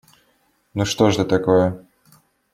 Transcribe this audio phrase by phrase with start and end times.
[0.73, 1.85] Ну, что ж это такое!